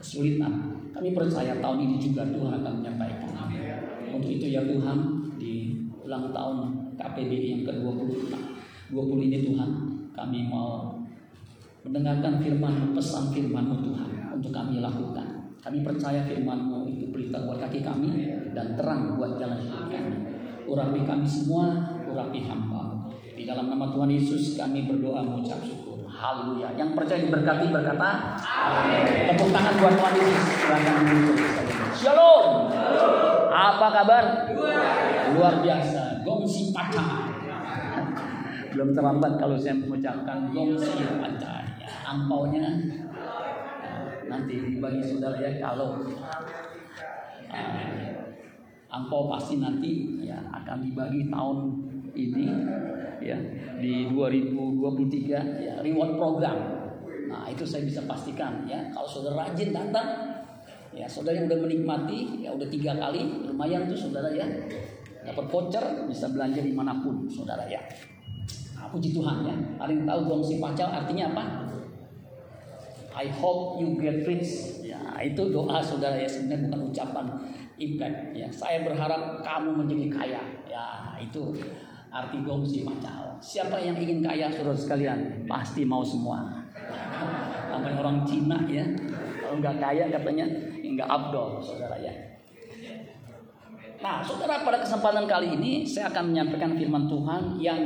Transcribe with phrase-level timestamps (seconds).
[0.00, 0.52] kesulitan,
[0.90, 3.56] kami percaya tahun ini juga Tuhan akan menyertai kami.
[4.10, 4.98] Untuk itu ya Tuhan,
[5.36, 6.56] di ulang tahun
[6.96, 8.10] KPBI yang ke-20
[8.90, 9.70] 20 ini Tuhan,
[10.10, 10.98] kami mau
[11.86, 15.54] mendengarkan firman pesan firman-Mu Tuhan untuk kami lakukan.
[15.60, 18.08] Kami percaya firman-Mu itu berita buat kaki kami
[18.56, 20.16] dan terang buat jalan hidup kami.
[20.66, 23.08] Urapi kami semua, urapi hamba.
[23.32, 25.79] Di dalam nama Tuhan Yesus kami berdoa mengucap syukur.
[26.20, 26.68] Haleluya.
[26.76, 29.02] Yang percaya diberkati berkata, Amin.
[29.32, 30.44] Tepuk tangan buat Tuhan Yesus.
[30.52, 30.96] Silakan
[31.96, 32.46] Shalom.
[33.48, 34.24] Apa kabar?
[35.32, 36.20] Luar biasa.
[36.20, 37.08] Gongsi pacar.
[38.76, 41.64] Belum terlambat kalau saya mengucapkan gongsi pacar.
[41.80, 42.68] Ya, ampaunya
[44.30, 46.06] nanti dibagi saudara ya kalau
[47.50, 48.10] uh,
[48.86, 51.58] angpau pasti nanti ya akan dibagi tahun
[52.14, 52.46] ini
[53.22, 53.36] ya
[53.78, 56.58] di 2023 ya reward program.
[57.30, 60.08] Nah, itu saya bisa pastikan ya kalau saudara rajin datang
[60.90, 64.42] ya saudara yang udah menikmati ya udah tiga kali lumayan tuh saudara ya
[65.22, 67.78] dapat voucher bisa belanja di mana pun saudara ya.
[68.80, 69.54] Nah, puji Tuhan ya.
[69.76, 71.44] Ada yang tahu gongsi pacal artinya apa?
[73.12, 74.80] I hope you get rich.
[74.80, 77.26] Ya, itu doa saudara ya sebenarnya bukan ucapan
[77.76, 78.48] impact ya.
[78.48, 80.42] Saya berharap kamu menjadi kaya.
[80.64, 80.84] Ya,
[81.20, 81.52] itu
[82.10, 83.38] arti gongsi pacal.
[83.40, 85.46] Siapa yang ingin kaya saudara sekalian?
[85.46, 86.66] Pasti mau semua.
[87.70, 88.84] Sampai orang Cina ya.
[89.40, 90.46] Kalau nggak kaya katanya
[90.82, 92.14] nggak abdol saudara ya.
[94.00, 97.82] Nah, saudara pada kesempatan kali ini saya akan menyampaikan firman Tuhan yang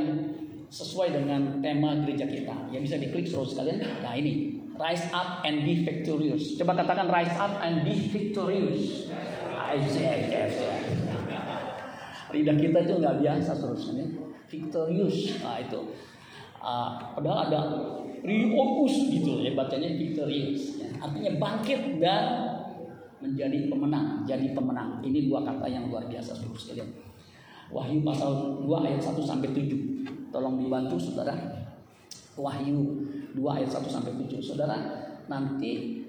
[0.67, 2.73] sesuai dengan tema gereja kita.
[2.73, 3.79] Ya bisa diklik saudara sekalian.
[4.01, 6.59] Nah ini Rise up and be victorious.
[6.59, 9.07] Coba katakan rise up and be victorious.
[9.71, 10.51] Isaac,
[12.33, 14.05] Lidah kita itu nggak biasa seterusnya.
[14.49, 15.17] Victorious.
[15.43, 15.81] Nah itu.
[16.65, 17.61] Uh, padahal ada
[18.25, 20.81] refocus gitu ya bacanya victorious.
[20.81, 20.89] Ya.
[20.97, 22.25] Artinya bangkit dan
[23.21, 25.01] menjadi pemenang, jadi pemenang.
[25.01, 26.89] Ini dua kata yang luar biasa seluruh sekalian.
[27.73, 30.29] Wahyu pasal 2 ayat 1 sampai 7.
[30.29, 31.33] Tolong dibantu Saudara.
[32.37, 32.77] Wahyu
[33.33, 34.37] 2 ayat 1 sampai 7.
[34.37, 34.77] Saudara,
[35.25, 36.05] nanti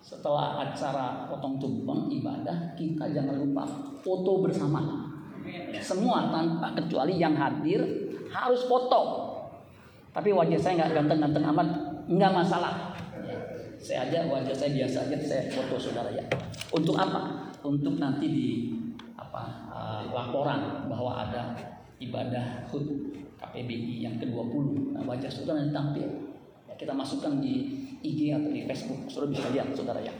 [0.00, 3.64] setelah acara potong tumpeng ibadah, kita jangan lupa
[4.00, 5.03] foto bersama.
[5.80, 7.84] Semua tanpa kecuali yang hadir
[8.32, 9.30] harus foto.
[10.14, 11.68] Tapi wajah saya nggak ganteng-ganteng amat,
[12.06, 12.94] nggak masalah.
[13.78, 16.24] Saya aja wajah saya biasa aja, saya foto saudara ya.
[16.72, 17.52] Untuk apa?
[17.60, 18.48] Untuk nanti di
[19.18, 21.52] apa uh, laporan bahwa ada
[22.00, 24.94] ibadah HUT KPBI yang ke-20.
[24.96, 26.08] Nah, wajah saudara nanti tampil.
[26.70, 29.10] Ya, kita masukkan di IG atau di Facebook.
[29.10, 30.14] Saudara bisa lihat saudara ya.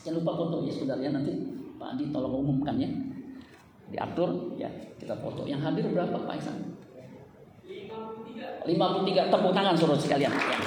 [0.00, 1.32] Jangan lupa foto ya saudara ya nanti
[1.76, 2.88] Pak Andi tolong umumkan ya.
[3.90, 5.44] Diatur ya kita foto.
[5.46, 6.58] Yang hadir berapa Pak Isan?
[8.64, 10.32] 53 tepuk tangan saudara sekalian.
[10.32, 10.58] Ya.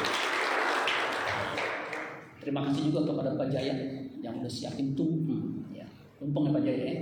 [2.43, 3.75] Terima kasih juga kepada Pak Jaya
[4.19, 5.87] yang udah siapin tumpeng ya.
[6.19, 6.95] Tumpeng ya Pak Jaya ya.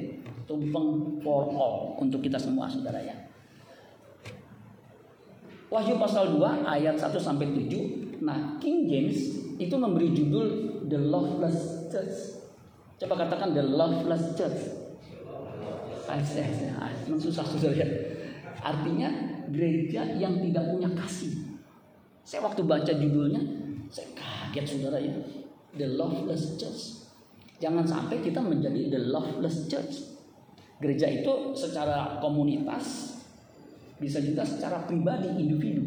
[0.45, 0.87] Tumpeng
[1.25, 3.15] for all untuk kita semua saudara ya.
[5.71, 8.19] Wahyu pasal 2 ayat 1 sampai 7.
[8.21, 9.17] Nah, King James
[9.55, 12.43] itu memberi judul The Loveless Church.
[12.99, 14.80] Coba katakan The Loveless Church.
[17.21, 17.87] Susah susah ya.
[18.61, 19.09] Artinya
[19.49, 21.33] gereja yang tidak punya kasih.
[22.21, 23.41] Saya waktu baca judulnya,
[23.89, 25.15] saya kaget saudara ya.
[25.77, 27.01] The Loveless Church.
[27.61, 30.17] Jangan sampai kita menjadi the loveless church.
[30.81, 33.13] Gereja itu secara komunitas
[34.01, 35.85] bisa juga secara pribadi individu.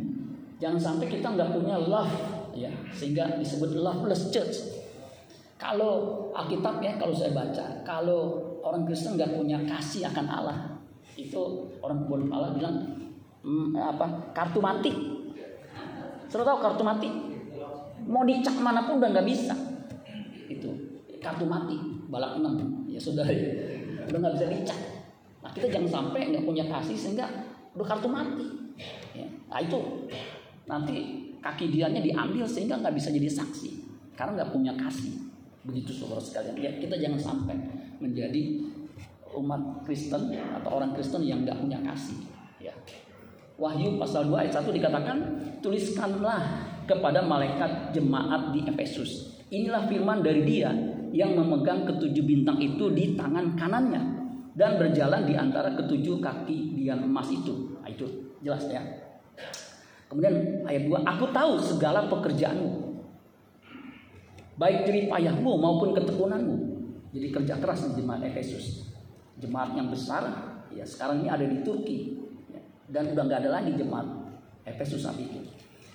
[0.63, 2.15] Jangan sampai kita nggak punya love
[2.55, 4.55] ya sehingga disebut loveless church.
[5.59, 10.59] Kalau Alkitab ya kalau saya baca kalau orang Kristen nggak punya kasih akan Allah
[11.15, 12.75] itu orang kebun Allah bilang
[13.45, 14.91] hmm, apa kartu mati.
[16.27, 17.09] Sudah tahu kartu mati?
[18.09, 19.55] Mau dicak mana pun udah nggak bisa.
[20.51, 20.73] Itu
[21.23, 21.77] kartu mati
[22.11, 23.49] balak enam ya sudah ya.
[24.11, 24.79] udah nggak bisa dicak.
[25.45, 27.27] Nah kita jangan sampai nggak punya kasih sehingga
[27.77, 28.47] udah kartu mati.
[29.15, 29.29] Ya.
[29.47, 29.79] Nah itu
[30.65, 33.71] nanti kaki dianya diambil sehingga nggak bisa jadi saksi
[34.19, 35.15] karena nggak punya kasih.
[35.65, 36.61] Begitu saudara sekalian.
[36.61, 37.57] Ya, kita jangan sampai
[38.05, 38.61] menjadi
[39.35, 42.21] umat Kristen atau orang Kristen yang nggak punya kasih.
[42.61, 42.77] Ya.
[43.57, 45.17] Wahyu pasal 2 ayat 1 dikatakan
[45.63, 46.43] tuliskanlah
[46.85, 49.41] kepada malaikat jemaat di Efesus.
[49.49, 50.75] Inilah firman dari dia
[51.15, 54.03] yang memegang ketujuh bintang itu di tangan kanannya
[54.59, 57.79] dan berjalan di antara ketujuh kaki dian emas itu.
[57.79, 58.83] Nah, itu jelas ya.
[60.11, 62.71] Kemudian ayat 2, aku tahu segala pekerjaanmu.
[64.55, 66.74] Baik jerih payahmu maupun ketekunanmu.
[67.15, 68.91] Jadi kerja keras di jemaat Efesus.
[69.39, 70.27] Jemaat yang besar,
[70.75, 72.19] ya sekarang ini ada di Turki.
[72.51, 72.59] Ya,
[72.91, 74.07] dan udah nggak ada lagi jemaat
[74.67, 75.39] Efesus saat itu.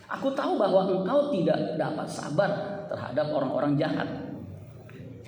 [0.08, 2.50] Aku tahu bahwa engkau tidak dapat sabar
[2.88, 4.08] terhadap orang-orang jahat.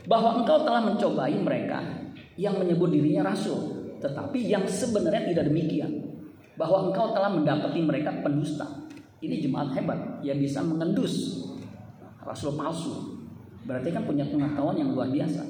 [0.07, 1.83] Bahwa engkau telah mencobai mereka
[2.39, 3.91] yang menyebut dirinya rasul.
[3.99, 5.91] Tetapi yang sebenarnya tidak demikian.
[6.55, 8.65] Bahwa engkau telah mendapati mereka pendusta.
[9.21, 11.45] Ini jemaat hebat yang bisa mengendus
[12.23, 13.21] rasul palsu.
[13.67, 15.45] Berarti kan punya pengetahuan yang luar biasa.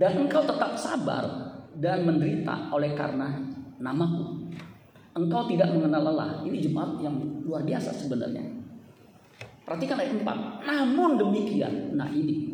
[0.00, 1.28] Dan engkau tetap sabar
[1.76, 3.36] dan menderita oleh karena
[3.76, 4.48] namaku.
[5.12, 6.40] Engkau tidak mengenal lelah.
[6.40, 8.40] Ini jemaat yang luar biasa sebenarnya.
[9.60, 10.64] Perhatikan ayat 4.
[10.64, 12.48] Namun demikian, nah ini.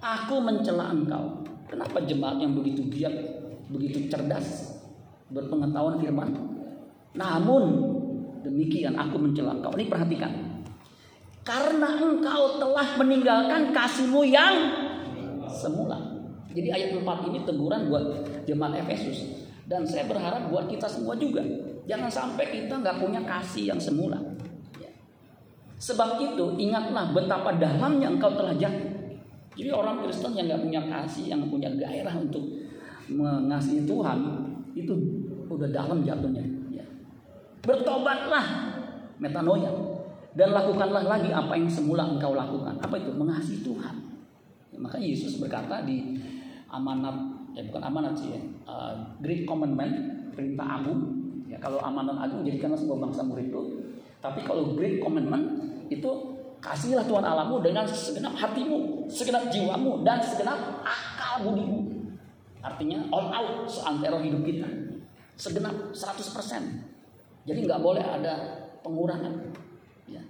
[0.00, 1.44] Aku mencela engkau.
[1.68, 3.12] Kenapa jemaat yang begitu giat,
[3.68, 4.80] begitu cerdas,
[5.28, 6.30] berpengetahuan firman.
[7.12, 7.64] Namun
[8.48, 9.76] demikian aku mencela engkau.
[9.76, 10.32] Ini perhatikan.
[11.44, 14.56] Karena engkau telah meninggalkan kasihmu yang
[15.52, 16.05] semula.
[16.56, 18.04] Jadi ayat 4 ini teguran buat
[18.48, 19.44] jemaat Efesus.
[19.68, 21.44] Dan saya berharap buat kita semua juga.
[21.84, 24.16] Jangan sampai kita nggak punya kasih yang semula.
[25.76, 28.96] Sebab itu ingatlah betapa dalamnya engkau telah jatuh.
[29.56, 32.44] Jadi orang Kristen yang nggak punya kasih, yang punya gairah untuk
[33.12, 34.18] mengasihi Tuhan,
[34.72, 34.92] itu
[35.48, 36.44] udah dalam jatuhnya.
[36.72, 36.84] Ya.
[37.64, 38.46] Bertobatlah,
[39.20, 39.72] metanoia,
[40.36, 42.76] dan lakukanlah lagi apa yang semula engkau lakukan.
[42.80, 43.12] Apa itu?
[43.12, 43.96] Mengasihi Tuhan.
[44.72, 46.20] Ya, maka Yesus berkata di
[46.70, 47.16] amanat,
[47.54, 49.94] ya bukan amanat sih ya, uh, Great Commandment,
[50.34, 51.14] perintah agung.
[51.46, 53.86] Ya, kalau amanat agung jadikanlah semua bangsa muridku.
[54.18, 55.46] Tapi kalau Great Commandment
[55.86, 56.10] itu
[56.58, 62.10] kasihlah Tuhan Allahmu dengan segenap hatimu, segenap jiwamu, dan segenap akal budimu.
[62.66, 64.66] Artinya all out seantero hidup kita.
[65.38, 67.46] Segenap 100%.
[67.46, 69.54] Jadi nggak boleh ada pengurangan.
[70.10, 70.24] Ya.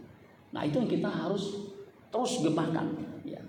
[0.52, 1.72] Nah itu yang kita harus
[2.12, 2.92] terus gemakan.
[3.24, 3.40] Ya.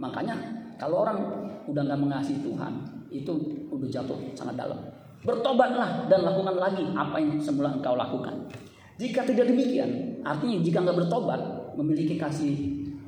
[0.00, 1.18] Makanya kalau orang
[1.66, 2.72] udah nggak mengasihi Tuhan,
[3.10, 3.32] itu
[3.72, 4.78] udah jatuh sangat dalam.
[5.24, 8.46] Bertobatlah dan lakukan lagi apa yang semula engkau lakukan.
[8.96, 11.40] Jika tidak demikian, artinya jika nggak bertobat,
[11.76, 12.54] memiliki kasih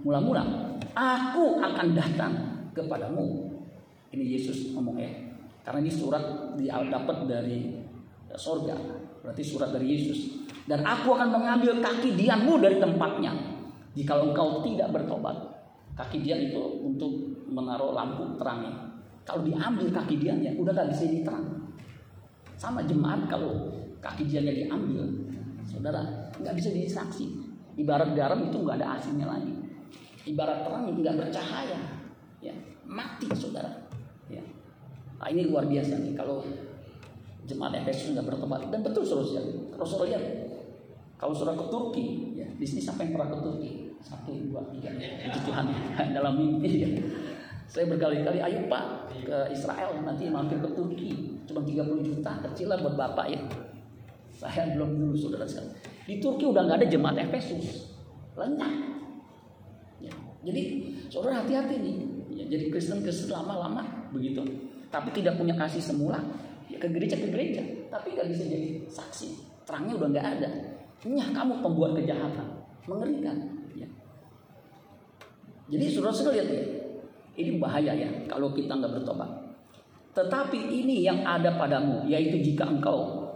[0.05, 0.45] mula-mula,
[0.93, 2.33] aku akan datang
[2.77, 3.53] kepadamu.
[4.13, 5.11] Ini Yesus ngomong ya.
[5.65, 6.57] Karena ini surat
[6.89, 7.77] dapat dari
[8.37, 8.77] sorga.
[9.21, 10.49] Berarti surat dari Yesus.
[10.65, 13.33] Dan aku akan mengambil kaki dianmu dari tempatnya.
[13.93, 15.58] Jika engkau tidak bertobat.
[15.99, 17.11] Kaki dian itu untuk
[17.51, 18.87] menaruh lampu terangnya.
[19.27, 21.45] Kalau diambil kaki diannya, udah gak bisa diterang.
[22.55, 25.05] Sama jemaat kalau kaki diannya diambil,
[25.67, 27.27] saudara nggak bisa jadi saksi.
[27.79, 29.53] Ibarat garam itu nggak ada asinnya lagi.
[30.27, 31.79] Ibarat terang nggak bercahaya,
[32.43, 32.55] ya
[32.87, 33.71] mati saudara.
[34.27, 34.43] Ya.
[35.19, 36.43] Nah, ini luar biasa nih kalau
[37.47, 40.19] jemaat Efesus nggak bertobat dan betul saudara Kalau saudara
[41.19, 42.07] kalau saudara ke Turki,
[42.39, 43.88] ya di sini yang pernah ke Turki?
[44.03, 45.67] Satu, dua, tiga, itu Tuhan
[46.15, 46.87] dalam mimpi.
[46.87, 46.89] Ya.
[47.69, 52.81] Saya berkali-kali, ayo Pak ke Israel nanti mampir ke Turki, cuma 30 juta, kecil lah
[52.81, 53.41] buat bapak ya.
[54.33, 55.77] Saya belum dulu saudara sekalian.
[56.09, 57.93] Di Turki udah nggak ada jemaat Efesus,
[58.39, 58.73] lenyap.
[60.01, 60.15] Ya.
[60.47, 60.63] Jadi
[61.13, 61.97] saudara hati-hati nih.
[62.39, 64.41] Ya, jadi Kristen Kristen lama-lama begitu.
[64.89, 66.23] Tapi tidak punya kasih semula.
[66.71, 67.61] Ya ke gereja ke gereja,
[67.93, 69.29] tapi nggak bisa jadi saksi.
[69.67, 70.49] Terangnya udah nggak ada.
[71.05, 72.49] Nyah kamu pembuat kejahatan,
[72.89, 73.58] mengerikan.
[75.69, 76.65] Jadi saudara sekalian ya,
[77.39, 79.31] ini bahaya ya kalau kita nggak bertobat.
[80.17, 83.29] Tetapi ini yang ada padamu, yaitu jika engkau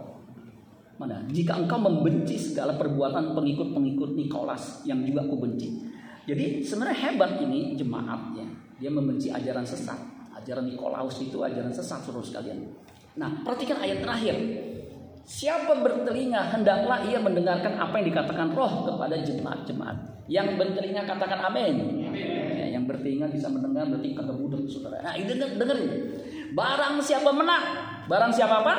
[1.03, 1.25] mana?
[1.29, 5.89] Jika engkau membenci segala perbuatan pengikut-pengikut Nikolas yang juga aku benci.
[6.23, 8.47] Jadi sebenarnya hebat ini jemaat ya.
[8.79, 9.99] Dia membenci ajaran sesat.
[10.31, 12.63] Ajaran Nikolaus itu ajaran sesat suruh sekalian.
[13.19, 14.35] Nah, perhatikan ayat terakhir.
[15.23, 20.27] Siapa bertelinga hendaklah ia mendengarkan apa yang dikatakan roh kepada jemaat-jemaat.
[20.27, 22.03] Yang bertelinga katakan amin.
[22.59, 24.99] Ya, yang bertelinga bisa mendengar berarti kata budek saudara.
[24.99, 25.91] Nah, ini dengerin.
[26.51, 27.63] Barang siapa menang?
[28.11, 28.73] Barang siapa apa?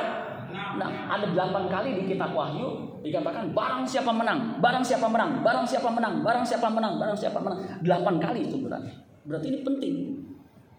[0.55, 5.67] Nah, ada delapan kali di kitab Wahyu dikatakan barang siapa menang, barang siapa menang, barang
[5.67, 7.61] siapa menang, barang siapa menang, barang siapa menang.
[7.81, 8.93] Delapan kali itu berarti.
[9.25, 9.95] Berarti ini penting.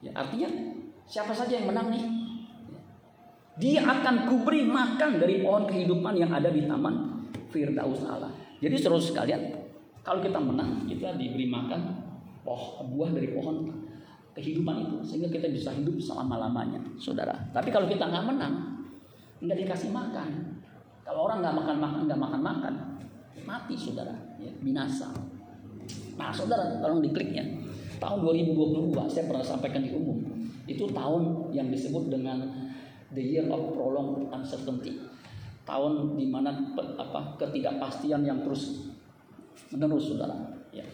[0.05, 0.49] Ya, artinya
[1.09, 2.24] siapa saja yang menang nih?
[3.55, 7.23] Dia akan kuberi makan dari pohon kehidupan yang ada di taman
[7.55, 8.31] Firdaus Allah.
[8.59, 9.55] Jadi terus sekalian,
[10.03, 12.03] kalau kita menang, kita diberi makan
[12.43, 13.71] poh buah dari pohon
[14.35, 17.31] kehidupan itu sehingga kita bisa hidup selama lamanya, saudara.
[17.55, 18.83] Tapi kalau kita nggak menang,
[19.39, 20.59] nggak dikasih makan.
[21.07, 22.73] Kalau orang nggak makan makan nggak makan makan,
[23.47, 25.07] mati saudara, ya, binasa.
[26.19, 27.45] Nah saudara, tolong diklik ya.
[27.95, 30.19] Tahun 2022 saya pernah sampaikan di umum.
[30.67, 32.64] Itu tahun yang disebut dengan
[33.13, 34.97] the year of prolonged uncertainty.
[35.65, 38.85] Tahun di mana apa ketidakpastian yang terus
[39.73, 40.37] menerus saudara.
[40.69, 40.85] Ya.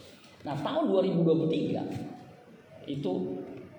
[0.48, 3.12] Nah tahun 2023 itu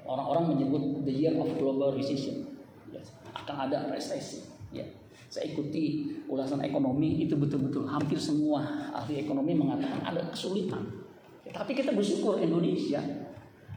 [0.05, 2.45] orang-orang menyebut the year of global recession.
[2.93, 3.01] Ya.
[3.33, 4.45] Akan ada resesi.
[4.73, 4.85] Ya.
[5.33, 10.85] Saya ikuti ulasan ekonomi itu betul-betul hampir semua ahli ekonomi mengatakan ada kesulitan.
[11.49, 13.01] Ya, tapi kita bersyukur Indonesia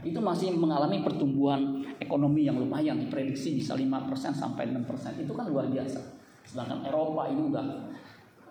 [0.06, 4.86] itu masih mengalami pertumbuhan ekonomi yang lumayan diprediksi bisa 5% sampai 6%
[5.18, 5.98] itu kan luar biasa.
[6.46, 7.66] Sedangkan Eropa ini udah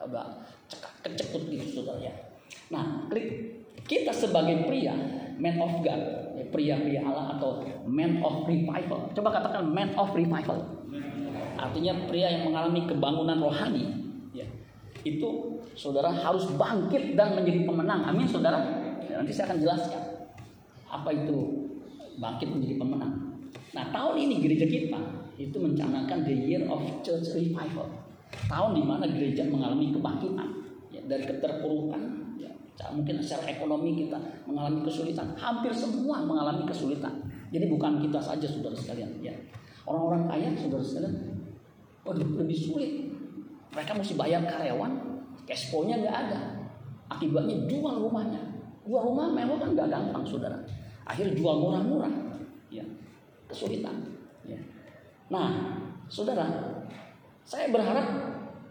[0.02, 0.26] agak
[1.06, 2.10] kecekut gitu saudara.
[2.10, 2.14] Ya
[2.74, 3.06] nah
[3.86, 4.96] kita sebagai pria
[5.38, 6.02] man of God
[6.34, 9.14] ya, pria-pria Allah atau man of revival.
[9.14, 10.58] Coba katakan man of revival.
[11.54, 13.84] Artinya pria yang mengalami kebangunan rohani
[14.34, 14.46] ya.
[15.06, 18.10] Itu saudara harus bangkit dan menjadi pemenang.
[18.10, 18.58] Amin saudara.
[19.04, 20.13] Ya, nanti saya akan jelaskan
[20.94, 21.38] apa itu
[22.22, 23.14] bangkit menjadi pemenang.
[23.74, 25.00] Nah tahun ini gereja kita
[25.34, 27.90] itu mencanangkan the year of church revival.
[28.30, 30.48] Tahun di mana gereja mengalami kebangkitan
[30.94, 32.02] ya, dari keterpurukan.
[32.38, 32.50] Ya,
[32.90, 35.34] mungkin secara ekonomi kita mengalami kesulitan.
[35.38, 37.22] Hampir semua mengalami kesulitan.
[37.50, 39.10] Jadi bukan kita saja saudara sekalian.
[39.22, 39.34] Ya.
[39.86, 41.14] Orang-orang kaya saudara sekalian,
[42.02, 42.92] waduh lebih sulit.
[43.74, 44.92] Mereka mesti bayar karyawan,
[45.46, 46.40] cash flow-nya nggak ada.
[47.10, 48.42] Akibatnya jual rumahnya.
[48.86, 50.58] Jual rumah memang kan nggak gampang saudara
[51.04, 52.12] Akhirnya jual murah-murah.
[52.72, 52.84] Ya,
[53.48, 54.04] kesulitan.
[54.44, 54.58] Ya.
[55.28, 56.48] Nah, saudara,
[57.44, 58.06] saya berharap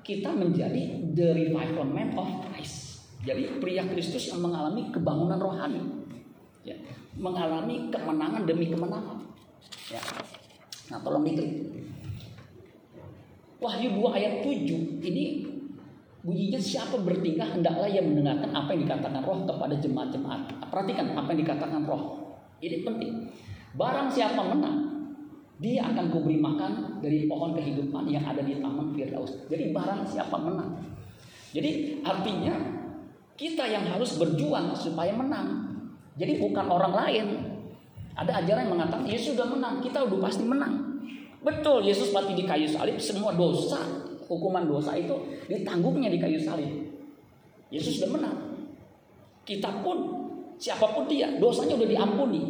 [0.04, 3.08] kita menjadi the revival man of Christ.
[3.24, 5.80] Jadi pria Kristus yang mengalami kebangunan rohani.
[6.68, 6.76] Ya,
[7.16, 9.24] mengalami kemenangan demi kemenangan.
[9.88, 10.02] Ya.
[10.92, 11.72] Nah, tolong diklik.
[13.64, 15.48] Wahyu 2 ayat 7 ini
[16.20, 20.68] bunyinya siapa bertingkah hendaklah yang mendengarkan apa yang dikatakan roh kepada jemaat-jemaat.
[20.68, 22.23] Perhatikan apa yang dikatakan roh.
[22.64, 23.28] Ini penting.
[23.76, 24.78] Barang siapa menang,
[25.60, 29.44] dia akan kuberi makan dari pohon kehidupan yang ada di taman Firdaus.
[29.52, 30.80] Jadi barang siapa menang.
[31.52, 32.56] Jadi artinya
[33.36, 35.76] kita yang harus berjuang supaya menang.
[36.16, 37.28] Jadi bukan orang lain.
[38.14, 41.02] Ada ajaran yang mengatakan Yesus sudah menang, kita udah pasti menang.
[41.42, 43.82] Betul, Yesus mati di kayu salib, semua dosa,
[44.30, 45.18] hukuman dosa itu
[45.50, 46.70] ditanggungnya di kayu salib.
[47.74, 48.38] Yesus sudah menang.
[49.44, 50.23] Kita pun
[50.58, 52.42] Siapa pun dia, dosanya udah diampuni.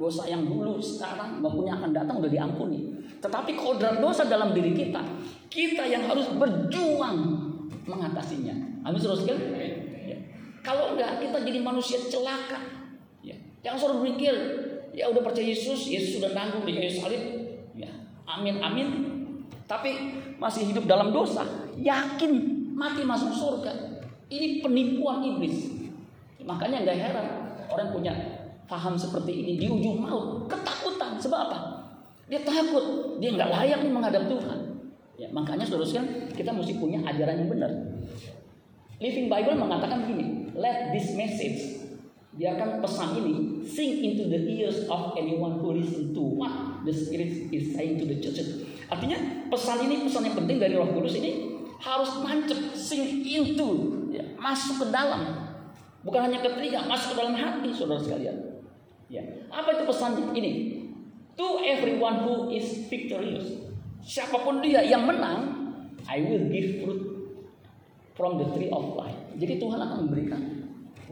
[0.00, 2.88] Dosa yang dulu, sekarang, maupun yang akan datang udah diampuni.
[3.20, 5.04] Tetapi kodrat dosa dalam diri kita,
[5.52, 7.16] kita yang harus berjuang
[7.84, 8.80] mengatasinya.
[8.80, 9.36] Amin terus kan?
[10.08, 10.16] Ya.
[10.64, 12.64] Kalau enggak, kita jadi manusia celaka.
[13.20, 13.36] Ya.
[13.60, 14.34] Jangan selalu berpikir,
[14.96, 17.22] ya udah percaya Yesus, Yesus sudah nanggung di kayu salib.
[17.76, 17.92] Ya.
[18.24, 18.88] Amin, amin.
[19.68, 21.44] Tapi masih hidup dalam dosa,
[21.76, 22.32] yakin
[22.72, 24.00] mati masuk surga.
[24.32, 25.79] Ini penipuan iblis.
[26.44, 27.26] Makanya nggak heran
[27.70, 28.12] orang punya
[28.70, 31.58] paham seperti ini di ujung maut ketakutan sebab apa?
[32.30, 34.58] Dia takut, dia nggak layak nih menghadap Tuhan.
[35.20, 36.00] Ya, makanya saudara
[36.32, 37.68] kita mesti punya ajaran yang benar.
[39.02, 41.80] Living Bible mengatakan begini, let this message
[42.38, 43.34] biarkan pesan ini
[43.66, 48.06] sink into the ears of anyone who listen to what the Spirit is saying to
[48.06, 48.64] the churches.
[48.86, 49.18] Artinya
[49.50, 53.68] pesan ini pesan yang penting dari Roh Kudus ini harus nancep sink into
[54.14, 55.49] ya, masuk ke dalam
[56.00, 58.36] Bukan hanya ke telinga, masuk ke dalam hati saudara sekalian.
[59.12, 59.20] Ya.
[59.52, 60.32] Apa itu pesannya?
[60.32, 60.52] Ini.
[61.36, 63.68] To everyone who is victorious.
[64.00, 65.60] Siapa pun dia yang menang,
[66.08, 67.00] I will give fruit
[68.16, 69.16] from the tree of life.
[69.36, 70.40] Jadi Tuhan akan memberikan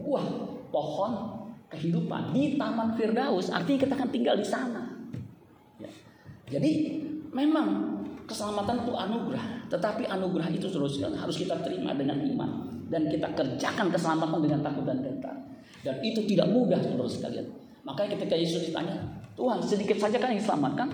[0.01, 0.25] buah
[0.73, 1.11] pohon
[1.69, 3.53] kehidupan di Taman Firdaus.
[3.53, 4.89] Artinya kita akan tinggal di sana.
[5.77, 5.89] Ya.
[6.49, 9.69] Jadi memang keselamatan itu anugerah.
[9.69, 14.83] Tetapi anugerah itu terus harus kita terima dengan iman dan kita kerjakan keselamatan dengan takut
[14.83, 15.35] dan gentar.
[15.85, 17.47] Dan itu tidak mudah, saudara sekalian.
[17.87, 18.99] Makanya ketika Yesus ditanya,
[19.39, 20.89] Tuhan sedikit saja kan yang diselamatkan?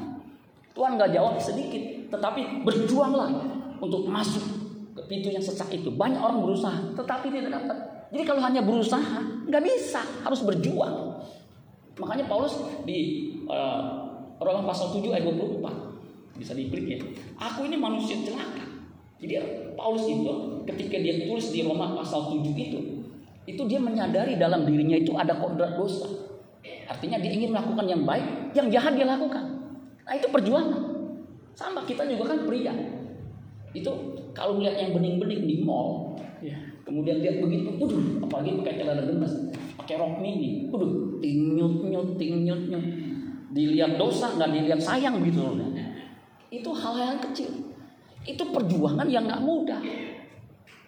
[0.75, 3.31] Tuhan nggak jawab sedikit, tetapi berjuanglah
[3.79, 4.43] untuk masuk
[4.93, 5.89] ke pintu yang sesak itu.
[5.89, 7.77] Banyak orang berusaha, tetapi tidak dapat.
[8.11, 11.15] Jadi kalau hanya berusaha, nggak bisa, harus berjuang.
[11.95, 14.03] Makanya Paulus di uh,
[14.35, 15.95] Roma pasal 7 ayat 24
[16.35, 16.99] bisa diklik ya.
[17.39, 18.67] Aku ini manusia celaka.
[19.23, 19.39] Jadi
[19.79, 22.79] Paulus itu ketika dia tulis di Roma pasal 7 itu,
[23.45, 26.09] itu dia menyadari dalam dirinya itu ada kodrat dosa.
[26.89, 29.45] Artinya dia ingin melakukan yang baik, yang jahat dia lakukan.
[30.05, 30.81] Nah itu perjuangan.
[31.53, 32.73] Sama kita juga kan pria.
[33.73, 33.91] Itu
[34.33, 36.57] kalau melihat yang bening-bening di mall, ya.
[36.83, 39.33] kemudian lihat begitu, waduh, apalagi pakai celana gemes,
[39.77, 42.85] pakai rok mini, waduh, tinyut nyut, tinyut nyut.
[43.55, 45.71] Dilihat dosa, nggak dilihat sayang gitu loh.
[46.51, 47.51] Itu hal-hal kecil.
[48.25, 49.79] Itu perjuangan yang nggak mudah.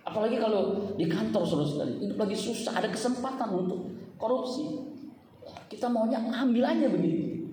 [0.08, 4.64] Apalagi kalau di kantor saudara itu lagi susah, ada kesempatan untuk korupsi.
[5.68, 7.52] Kita maunya ambil aja begitu.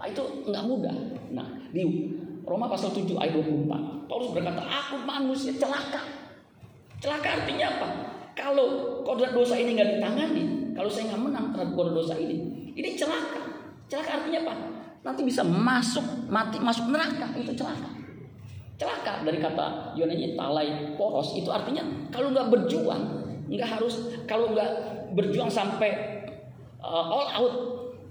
[0.00, 0.96] Nah, itu nggak mudah.
[1.36, 2.08] Nah, di
[2.40, 6.00] Roma pasal 7 ayat 24, Paulus berkata, aku manusia celaka.
[7.04, 7.88] Celaka artinya apa?
[8.32, 12.96] Kalau kodrat dosa ini nggak ditangani, kalau saya nggak menang terhadap kodrat dosa ini, ini
[12.96, 13.40] celaka.
[13.92, 14.54] Celaka artinya apa?
[15.04, 17.95] Nanti bisa masuk mati masuk neraka itu celaka.
[18.76, 21.80] Celaka dari kata Yunani talai poros itu artinya
[22.12, 23.02] kalau nggak berjuang
[23.48, 24.68] nggak harus kalau nggak
[25.16, 26.20] berjuang sampai
[26.84, 27.54] uh, all out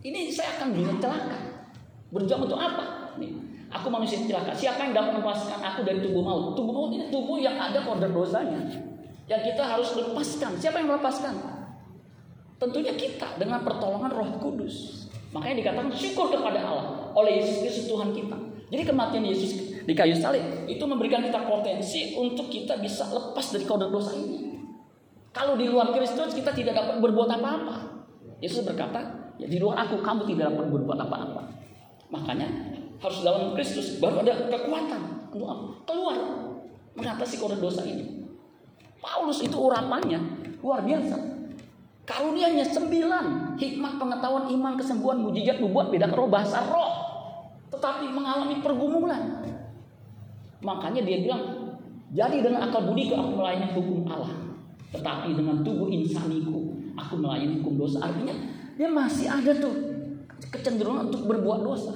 [0.06, 1.66] ini saya akan bilang celaka.
[2.14, 3.18] Berjuang untuk apa?
[3.18, 3.34] Nih,
[3.74, 4.54] aku manusia celaka.
[4.54, 6.54] Siapa yang dapat melepaskan aku dari tubuh maut?
[6.54, 8.62] Tubuh maut ini tubuh yang ada kodrat dosanya.
[9.26, 10.62] Yang kita harus lepaskan.
[10.62, 11.34] Siapa yang melepaskan?
[12.62, 15.10] Tentunya kita dengan pertolongan Roh Kudus.
[15.34, 18.38] Makanya dikatakan syukur kepada Allah oleh Yesus Kristus Tuhan kita.
[18.70, 23.66] Jadi kematian Yesus di kayu salib itu memberikan kita potensi untuk kita bisa lepas dari
[23.70, 24.58] kode dosa ini.
[25.30, 27.76] Kalau di luar Kristus kita tidak dapat berbuat apa-apa.
[28.42, 31.42] Yesus berkata, ya di luar aku kamu tidak dapat berbuat apa-apa.
[32.10, 32.48] Makanya
[32.98, 35.66] harus dalam Kristus baru ada kekuatan untuk apa?
[35.86, 36.18] Keluar
[36.98, 38.26] mengatasi kode dosa ini.
[38.98, 40.18] Paulus itu urapannya
[40.66, 41.38] luar biasa.
[42.06, 47.06] Karunianya sembilan hikmat pengetahuan iman kesembuhan mujizat nubuat beda roh bahasa roh
[47.76, 49.42] tetapi mengalami pergumulan
[50.64, 51.42] Makanya dia bilang,
[52.16, 54.32] jadi dengan akal budiku aku melayani hukum Allah.
[54.96, 58.06] Tetapi dengan tubuh insaniku aku melayani hukum dosa.
[58.08, 58.32] Artinya
[58.80, 59.76] dia masih ada tuh
[60.52, 61.92] kecenderungan untuk berbuat dosa.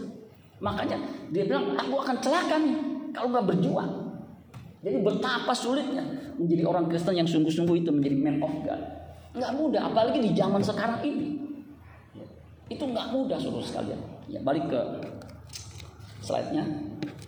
[0.59, 0.99] Makanya
[1.31, 2.75] dia bilang aku akan celaka nih
[3.15, 3.91] kalau nggak berjuang.
[4.79, 6.03] Jadi betapa sulitnya
[6.39, 8.79] menjadi orang Kristen yang sungguh-sungguh itu menjadi man of God.
[9.35, 11.35] Nggak mudah, apalagi di zaman sekarang ini.
[12.71, 13.99] Itu nggak mudah saudara sekalian.
[14.31, 14.79] Ya balik ke
[16.23, 16.63] slide-nya.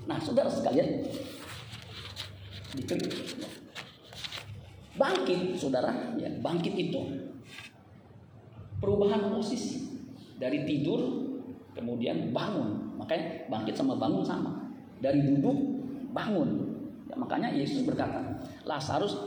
[0.10, 1.06] Nah, saudara sekalian,
[4.96, 7.02] Bangkit, saudara, ya, bangkit itu
[8.80, 9.88] perubahan posisi
[10.40, 11.00] dari tidur
[11.76, 12.96] kemudian bangun.
[12.96, 14.72] Makanya bangkit sama bangun sama.
[15.02, 15.58] Dari duduk
[16.16, 16.70] bangun.
[17.12, 18.24] Ya, makanya Yesus berkata,
[18.64, 19.18] Lazarus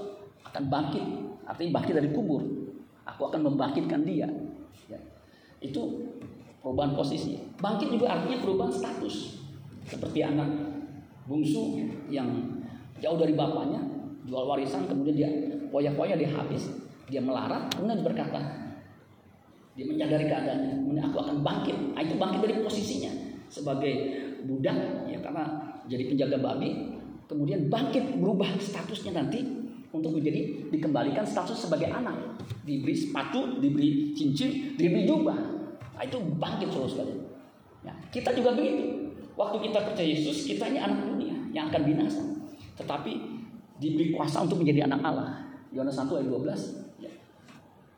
[0.47, 1.05] akan bangkit,
[1.45, 2.41] artinya bangkit dari kubur.
[3.05, 4.29] Aku akan membangkitkan dia.
[4.89, 5.01] Ya.
[5.61, 6.09] Itu
[6.65, 7.37] perubahan posisi.
[7.61, 9.44] Bangkit juga artinya perubahan status.
[9.85, 10.49] Seperti anak
[11.29, 12.29] bungsu yang
[13.01, 13.81] jauh dari bapaknya,
[14.25, 15.31] jual warisan, kemudian dia
[15.69, 16.73] poya-poya dia habis,
[17.09, 18.41] dia melarat, kemudian berkata,
[19.75, 21.77] dia menyadari keadaannya, kemudian aku akan bangkit.
[21.93, 23.13] Nah, itu bangkit dari posisinya
[23.53, 23.93] sebagai
[24.49, 25.45] budak, ya karena
[25.85, 26.71] jadi penjaga babi,
[27.29, 29.45] kemudian bangkit berubah statusnya nanti
[29.93, 35.39] untuk menjadi dikembalikan status sebagai anak, diberi sepatu, diberi cincin, diberi jubah.
[35.95, 37.15] Nah, itu bangkit terus sekali.
[37.85, 39.04] Ya, kita juga begitu.
[39.35, 42.23] Waktu kita percaya Yesus, kita ini anak dunia yang akan binasa.
[42.79, 43.13] Tetapi
[43.83, 45.31] diberi kuasa untuk menjadi anak Allah.
[45.75, 47.03] Yohanes 1 ayat 12.
[47.03, 47.11] Ya.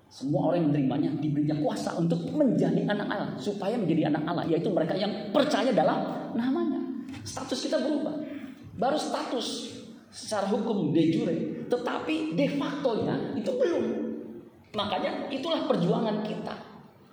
[0.09, 3.31] Semua orang yang menerimanya diberinya kuasa untuk menjadi anak Allah.
[3.37, 4.45] Supaya menjadi anak Allah.
[4.49, 6.81] Yaitu mereka yang percaya dalam namanya.
[7.21, 8.17] Status kita berubah.
[8.81, 9.77] Baru status
[10.09, 11.37] secara hukum de jure.
[11.69, 13.85] Tetapi de facto-nya itu belum.
[14.73, 16.57] Makanya itulah perjuangan kita.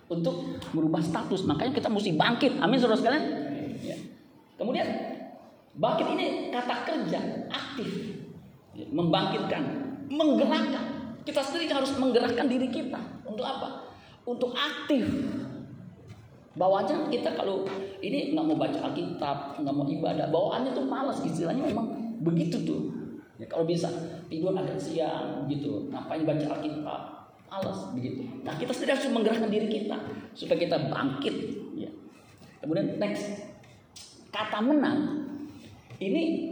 [0.07, 1.43] Untuk merubah status.
[1.43, 2.63] Makanya kita mesti bangkit.
[2.63, 3.42] Amin saudara sekalian.
[4.57, 4.87] Kemudian
[5.73, 7.89] bangkit ini kata kerja aktif,
[8.93, 9.63] membangkitkan,
[10.09, 11.17] menggerakkan.
[11.23, 13.95] Kita sendiri harus menggerakkan diri kita untuk apa?
[14.27, 15.07] Untuk aktif.
[16.53, 17.65] Bawaannya kita kalau
[17.97, 22.93] ini nggak mau baca Alkitab, nggak mau ibadah, bawaannya tuh malas istilahnya memang begitu tuh.
[23.41, 23.89] Ya, kalau bisa
[24.29, 27.01] tidur agak siang gitu, ngapain baca Alkitab,
[27.49, 28.29] malas begitu.
[28.45, 29.97] Nah kita sendiri harus menggerakkan diri kita
[30.37, 31.35] supaya kita bangkit.
[31.73, 31.89] Ya.
[32.61, 33.52] Kemudian next
[34.33, 35.29] kata menang
[36.01, 36.51] ini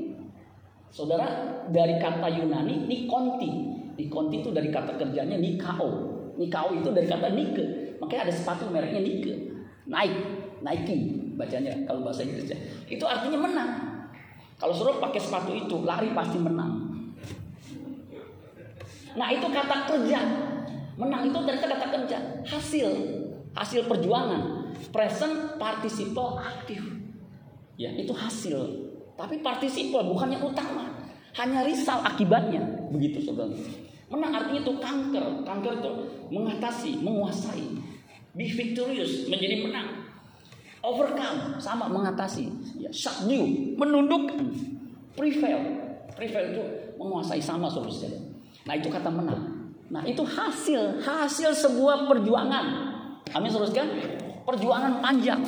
[0.93, 1.25] saudara
[1.73, 3.51] dari kata Yunani nikonti.
[3.97, 5.89] Nikonti itu dari kata kerjanya nikao.
[6.39, 7.97] Nikao itu dari kata nike.
[7.99, 9.33] Makanya ada sepatu mereknya nike.
[9.91, 10.13] Naik,
[10.61, 10.97] Nike
[11.35, 12.55] bacanya kalau bahasa Inggrisnya.
[12.85, 13.71] Itu artinya menang.
[14.61, 16.85] Kalau suruh pakai sepatu itu lari pasti menang.
[19.17, 20.19] Nah itu kata kerja.
[21.01, 22.17] Menang itu ternyata kata kerja.
[22.45, 22.89] Hasil,
[23.57, 24.69] hasil perjuangan.
[24.93, 27.00] Present participle aktif.
[27.81, 28.61] Ya itu hasil.
[29.17, 30.85] Tapi participle bukan yang utama.
[31.33, 32.61] Hanya risau akibatnya.
[32.93, 33.57] Begitu saudara.
[34.13, 35.25] Menang artinya itu kanker.
[35.41, 35.91] Kanker itu
[36.29, 37.65] mengatasi, menguasai.
[38.37, 39.87] Be victorious, menjadi menang.
[40.85, 42.53] Overcome, sama mengatasi.
[42.77, 44.45] Ya, subdue, menundukkan.
[45.17, 45.59] Prevail.
[46.13, 46.63] Prevail itu
[47.01, 48.17] menguasai sama saudara
[48.61, 49.73] Nah itu kata menang.
[49.89, 52.65] Nah itu hasil, hasil sebuah perjuangan.
[53.33, 53.89] Amin saudara
[54.45, 55.41] Perjuangan panjang.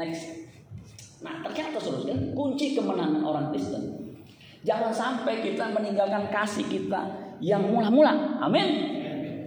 [0.00, 0.39] Next.
[1.20, 4.00] Nah ternyata saudara kunci kemenangan orang Kristen.
[4.60, 8.40] Jangan sampai kita meninggalkan kasih kita yang mula-mula.
[8.44, 8.68] Amin.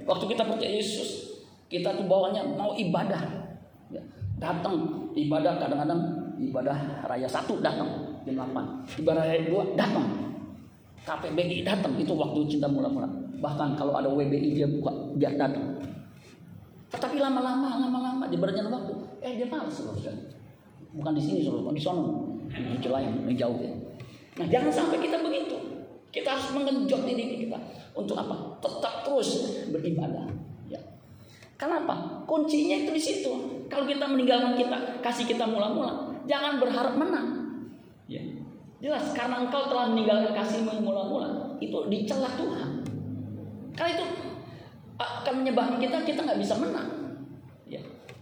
[0.10, 1.38] Waktu kita percaya Yesus,
[1.70, 3.22] kita tuh bawanya mau ibadah.
[3.94, 4.02] Ya.
[4.42, 6.02] Datang ibadah kadang-kadang
[6.42, 9.00] ibadah raya satu datang jam 8.
[9.06, 10.06] Ibadah raya dua datang.
[11.04, 13.06] KPBI datang itu waktu cinta mula-mula.
[13.38, 15.78] Bahkan kalau ada WBI dia buka dia datang.
[16.90, 19.98] Tetapi lama-lama lama-lama di waktu, eh dia malas loh
[20.94, 22.06] Bukan di sini suruh, di sana,
[22.54, 23.74] di lain, di jauh ya.
[24.38, 25.58] Nah jangan sampai kita begitu.
[26.14, 27.58] Kita harus mengenjot diri kita
[27.98, 28.62] untuk apa?
[28.62, 30.30] Tetap terus beribadah.
[30.70, 30.78] Ya.
[31.58, 32.22] Kenapa?
[32.30, 33.32] Kuncinya itu di situ.
[33.66, 37.58] Kalau kita meninggalkan kita, kasih kita mula-mula, jangan berharap menang.
[38.06, 38.22] Ya.
[38.78, 42.84] Jelas karena engkau telah meninggalkan kasihmu mula-mula, itu dicela Tuhan.
[43.74, 44.06] Karena itu
[45.02, 47.03] akan menyebabkan kita kita nggak bisa menang.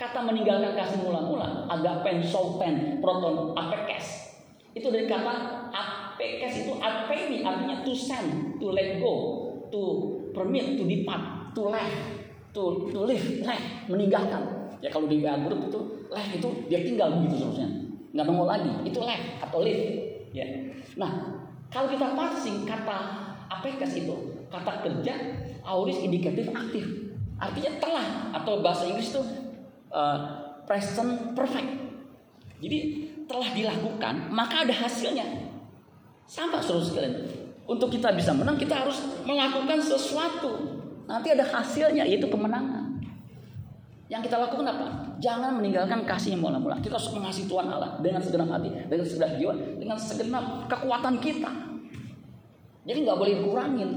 [0.02, 2.26] Kata meninggalkan kasih mula-mula, ada pen,
[2.58, 4.34] pen, proton, apekes.
[4.74, 9.82] Itu dari kata apekes itu apemi artinya to send, to let go, to
[10.34, 11.86] permit, to depart, to let,
[12.50, 14.74] to to live, let, meninggalkan.
[14.82, 17.70] Ya kalau di WA group itu let itu dia tinggal begitu seterusnya.
[18.18, 19.86] Nggak nongol lagi, itu let atau live.
[20.34, 20.50] Ya.
[20.98, 22.98] Nah, kalau kita passing kata
[23.54, 24.18] apekes itu,
[24.50, 25.14] kata kerja
[25.62, 26.90] auris indikatif aktif.
[27.38, 28.08] Artinya telah
[28.42, 29.22] atau bahasa Inggris itu
[29.92, 30.18] uh,
[30.66, 31.70] present perfect.
[32.62, 35.52] Jadi telah dilakukan, maka ada hasilnya.
[36.28, 37.16] Sama seluruh sekalian.
[37.68, 40.80] Untuk kita bisa menang, kita harus melakukan sesuatu.
[41.08, 43.00] Nanti ada hasilnya, yaitu kemenangan.
[44.12, 44.88] Yang kita lakukan apa?
[45.24, 46.76] Jangan meninggalkan kasih yang mula-mula.
[46.84, 51.52] Kita harus mengasihi Tuhan Allah dengan segenap hati, dengan segenap jiwa, dengan segenap kekuatan kita.
[52.84, 53.92] Jadi nggak boleh dikurangin.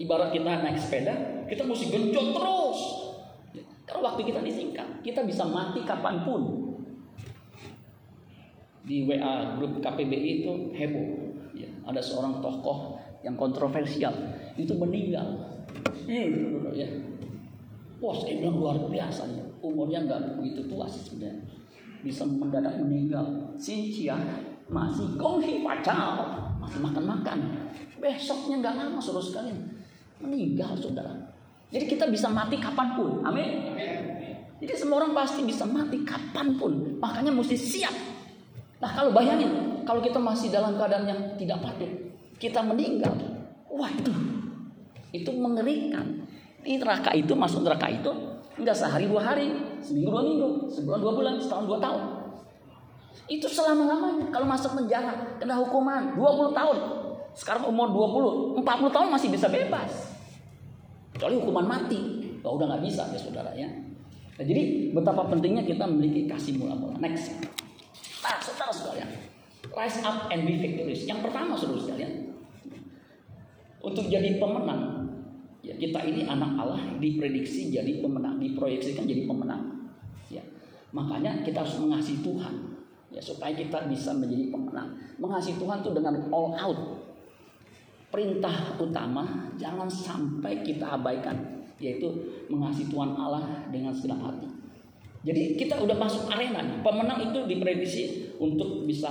[0.00, 2.80] Ibarat kita naik sepeda, kita mesti genjot terus.
[3.86, 6.42] Karena waktu kita disingkat, kita bisa mati kapan pun.
[8.82, 11.08] Di WA grup KPBI itu heboh.
[11.54, 14.14] Ya, ada seorang tokoh yang kontroversial
[14.58, 15.62] itu meninggal.
[16.06, 16.88] Hmm, ya.
[18.02, 19.44] Wah, saya bilang luar biasa ya.
[19.62, 21.46] Umurnya nggak begitu tua sih sebenarnya.
[22.02, 23.22] Bisa mendadak meninggal.
[23.54, 24.18] Cynthia
[24.66, 26.18] masih gonghi pacar,
[26.58, 27.38] masih makan-makan.
[28.02, 29.70] Besoknya nggak lama suruh sekalian
[30.18, 31.31] meninggal saudara.
[31.72, 33.24] Jadi kita bisa mati kapan pun.
[33.24, 33.72] Amin.
[34.60, 37.00] Jadi semua orang pasti bisa mati kapan pun.
[37.00, 37.96] Makanya mesti siap.
[38.78, 41.88] Nah kalau bayangin, kalau kita masih dalam keadaan yang tidak patut,
[42.36, 43.16] kita meninggal.
[43.72, 44.18] Waduh,
[45.16, 46.28] itu mengerikan.
[46.62, 48.12] Di neraka itu, masuk neraka itu,
[48.54, 49.50] enggak sehari dua hari,
[49.82, 52.02] seminggu dua minggu, sebulan dua bulan, setahun dua tahun.
[53.32, 54.28] Itu selama-lamanya.
[54.28, 56.78] Kalau masuk penjara, kena hukuman 20 tahun.
[57.32, 60.11] Sekarang umur 20, 40 tahun masih bisa bebas.
[61.22, 62.02] Kecuali hukuman mati.
[62.42, 63.70] Oh, udah nggak bisa ya saudara ya.
[63.70, 66.98] Nah, jadi betapa pentingnya kita memiliki kasih mula-mula.
[66.98, 67.38] Next.
[68.26, 69.06] Nah, saudara sekalian.
[69.70, 71.06] Rise up and be victorious.
[71.06, 72.34] Yang pertama saudara sekalian.
[73.86, 75.14] Untuk jadi pemenang.
[75.62, 79.94] Ya, kita ini anak Allah diprediksi jadi pemenang, diproyeksikan jadi pemenang.
[80.26, 80.42] Ya.
[80.90, 82.82] Makanya kita harus mengasihi Tuhan.
[83.14, 84.98] Ya, supaya kita bisa menjadi pemenang.
[85.22, 86.78] Mengasihi Tuhan itu dengan all out
[88.12, 92.06] perintah utama jangan sampai kita abaikan yaitu
[92.46, 94.46] mengasihi Tuhan Allah dengan segenap hati.
[95.22, 96.62] Jadi kita udah masuk arena.
[96.82, 99.10] Pemenang itu diprediksi untuk bisa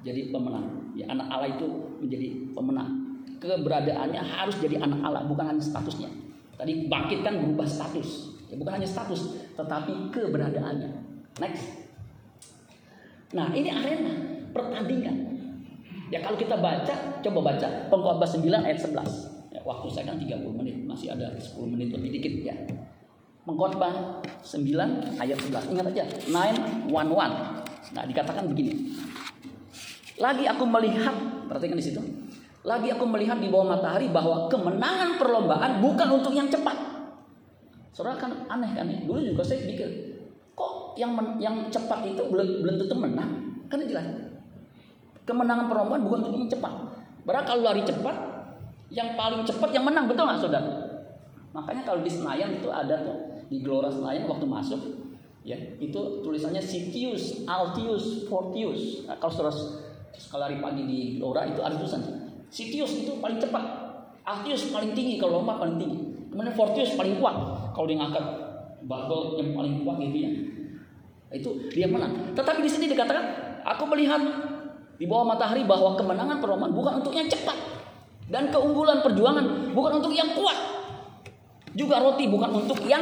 [0.00, 0.92] jadi pemenang.
[0.96, 1.68] Ya anak Allah itu
[2.00, 2.90] menjadi pemenang.
[3.38, 6.10] Keberadaannya harus jadi anak Allah, bukan hanya statusnya.
[6.58, 8.34] Tadi bangkit kan berubah status.
[8.48, 10.90] Ya, bukan hanya status, tetapi keberadaannya.
[11.38, 11.86] Next.
[13.36, 14.12] Nah, ini arena
[14.50, 15.27] pertandingan.
[16.08, 19.52] Ya kalau kita baca, coba baca Pengkhotbah 9 ayat 11.
[19.52, 22.56] Ya, waktu saya kan 30 menit, masih ada 10 menit lebih dikit ya.
[23.44, 25.72] Pengkhotbah 9 ayat 11.
[25.72, 27.92] Ingat aja, 911.
[27.92, 28.96] Nah, dikatakan begini.
[30.16, 31.14] Lagi aku melihat,
[31.48, 32.00] perhatikan di situ.
[32.64, 36.76] Lagi aku melihat di bawah matahari bahwa kemenangan perlombaan bukan untuk yang cepat.
[37.92, 38.88] Saudara kan aneh kan.
[38.88, 39.88] Dulu juga saya pikir,
[40.52, 43.30] kok yang yang cepat itu belum belum tentu menang?
[43.70, 44.27] Kan jelas
[45.28, 46.72] Kemenangan perlombaan bukan untuk yang cepat.
[47.28, 48.16] Berarti kalau lari cepat,
[48.88, 50.72] yang paling cepat yang menang, betul nggak saudara?
[51.52, 54.80] Makanya kalau di Senayan itu ada tuh di Gelora Senayan waktu masuk,
[55.44, 59.04] ya itu tulisannya Sitius, Altius, Fortius.
[59.04, 59.52] Nah, kalau saudara
[60.16, 62.00] sekali lari pagi di Gelora itu ada tulisan
[62.48, 63.60] Sitius itu paling cepat,
[64.24, 66.00] Altius paling tinggi kalau lomba paling tinggi,
[66.32, 67.36] kemudian Fortius paling kuat
[67.76, 68.24] kalau dia ngangkat
[68.88, 70.30] barbel yang paling kuat gitu ya.
[71.28, 72.32] Itu dia menang.
[72.32, 74.47] Tetapi di sini dikatakan, aku melihat
[74.98, 77.54] di bawah matahari bahwa kemenangan perlombaan bukan untuk yang cepat
[78.28, 80.58] dan keunggulan perjuangan bukan untuk yang kuat.
[81.72, 83.00] Juga roti bukan untuk yang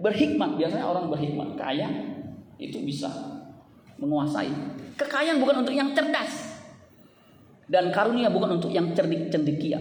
[0.00, 0.56] berhikmat.
[0.56, 1.86] Biasanya orang berhikmat kaya
[2.56, 3.12] itu bisa
[4.00, 4.48] menguasai.
[4.96, 6.58] Kekayaan bukan untuk yang cerdas.
[7.68, 9.76] Dan karunia bukan untuk yang cerdik cendekia.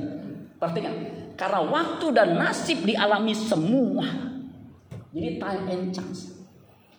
[0.59, 0.91] Perhatikan,
[1.39, 4.03] karena waktu dan nasib dialami semua.
[5.15, 6.35] Jadi time and chance.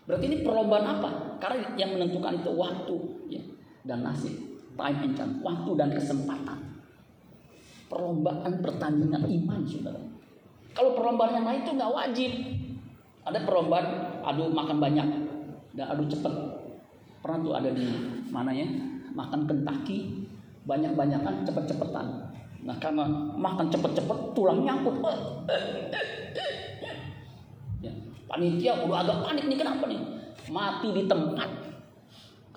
[0.08, 1.36] Berarti ini perlombaan apa?
[1.36, 2.96] Karena yang menentukan itu waktu
[3.88, 4.36] dan nasib,
[4.76, 6.58] time and chance, waktu dan kesempatan.
[7.88, 10.02] Perlombaan pertandingan iman, saudara.
[10.76, 12.32] Kalau perlombaan yang lain itu nggak wajib.
[13.24, 13.86] Ada perlombaan
[14.20, 15.08] adu makan banyak
[15.72, 16.34] dan adu cepet.
[17.24, 17.88] Pernah tuh ada di
[18.28, 18.68] mana ya?
[19.16, 20.28] Makan Kentucky
[20.68, 22.06] banyak-banyakan cepet-cepetan.
[22.62, 25.00] Nah karena makan cepet-cepet tulang nyangkut.
[27.78, 27.94] Ya,
[28.26, 30.02] panitia udah agak panik nih kenapa nih?
[30.50, 31.67] Mati di tempat.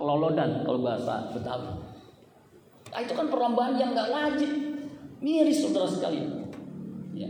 [0.01, 1.77] Kelolodan kalau bahasa Betawi.
[2.89, 4.49] Nah, itu kan perlombaan yang nggak wajib.
[5.21, 6.49] Miris saudara sekalian.
[7.13, 7.29] Ya.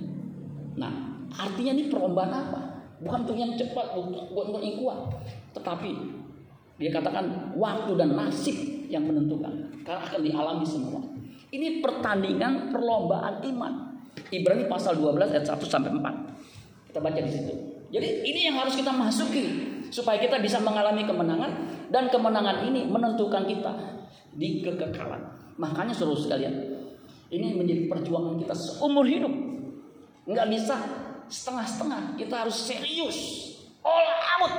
[0.80, 2.62] Nah, artinya ini perlombaan apa?
[3.04, 3.92] Bukan untuk yang cepat,
[4.32, 5.20] bukan untuk yang kuat.
[5.52, 5.92] Tetapi
[6.80, 8.56] dia katakan waktu dan nasib
[8.88, 9.52] yang menentukan.
[9.84, 11.04] Karena akan dialami semua.
[11.52, 13.74] Ini pertandingan perlombaan iman.
[14.32, 16.88] Ibrani pasal 12 ayat 1 sampai 4.
[16.88, 17.54] Kita baca di situ.
[17.92, 19.44] Jadi ini yang harus kita masuki
[19.92, 21.52] supaya kita bisa mengalami kemenangan
[21.92, 23.72] dan kemenangan ini menentukan kita
[24.32, 25.20] di kekekalan.
[25.60, 26.56] Makanya suruh sekalian,
[27.28, 29.30] ini menjadi perjuangan kita seumur hidup.
[30.26, 30.76] Nggak bisa
[31.28, 32.16] setengah-setengah.
[32.16, 33.18] Kita harus serius,
[33.84, 34.08] all
[34.40, 34.54] out.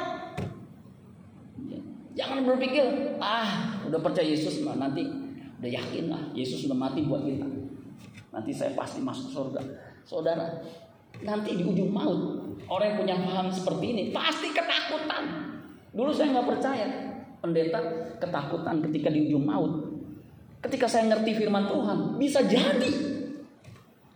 [1.64, 1.80] Ya,
[2.22, 5.08] jangan berpikir, ah udah percaya Yesus mah nanti
[5.62, 7.48] udah yakin lah Yesus sudah mati buat kita.
[8.32, 9.60] Nanti saya pasti masuk surga.
[10.02, 10.60] Saudara,
[11.20, 12.40] nanti di ujung maut
[12.72, 15.24] orang yang punya paham seperti ini pasti ketakutan.
[15.92, 16.86] Dulu saya nggak percaya
[17.44, 17.80] pendeta
[18.16, 19.92] ketakutan ketika di ujung maut.
[20.62, 22.90] Ketika saya ngerti firman Tuhan, bisa jadi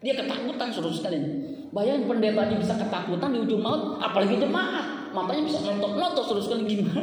[0.00, 1.26] dia ketakutan suruh sekalian.
[1.74, 5.11] Bayangin pendeta aja bisa ketakutan di ujung maut, apalagi jemaat.
[5.11, 7.02] Matanya bisa nonton-nonton suruh sekalian gimana?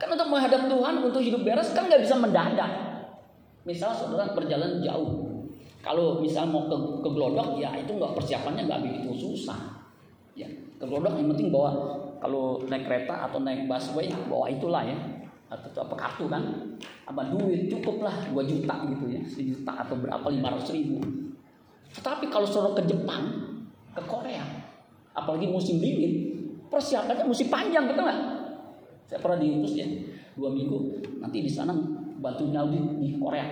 [0.00, 2.72] Kan untuk menghadap Tuhan, untuk hidup beres kan nggak bisa mendadak.
[3.68, 5.29] Misal saudara berjalan jauh,
[5.80, 9.80] kalau misal mau ke, ke Glodok, ya itu nggak persiapannya nggak begitu susah.
[10.36, 10.44] Ya,
[10.76, 11.72] ke Glodok yang penting bawa
[12.20, 14.96] kalau naik kereta atau naik busway bawa itulah ya.
[15.48, 16.44] Atau apa kartu kan.
[17.08, 19.20] Apa duit cukup lah 2 juta gitu ya.
[19.24, 21.00] Sejuta atau berapa lima ratus ribu.
[21.90, 23.26] Tetapi kalau suruh ke Jepang
[23.90, 24.46] ke Korea
[25.10, 26.30] apalagi musim dingin
[26.70, 28.20] persiapannya musim panjang betul nggak?
[29.10, 29.86] Saya pernah diutus ya
[30.38, 31.74] dua minggu nanti di sana
[32.22, 33.42] bantu nyaldi di Korea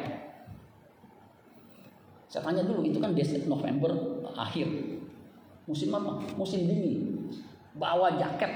[2.29, 3.91] saya tanya dulu itu kan Desember November
[4.37, 4.69] akhir
[5.65, 7.29] musim apa musim dingin
[7.77, 8.53] bawa jaket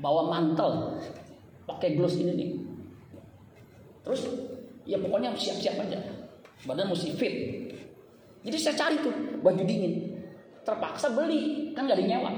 [0.00, 1.00] bawa mantel
[1.64, 2.50] pakai gloves ini nih
[4.08, 4.24] Terus
[4.88, 6.00] ya pokoknya siap-siap aja.
[6.64, 7.34] Badan mesti fit.
[8.40, 9.12] Jadi saya cari tuh
[9.44, 10.16] baju dingin.
[10.64, 12.32] Terpaksa beli, kan gak dinyewa.